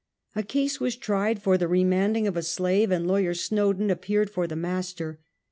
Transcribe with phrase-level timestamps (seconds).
[0.35, 4.47] A case was tried for the remanding of a slave, and lawyer Snowden appeared for
[4.47, 5.19] the master.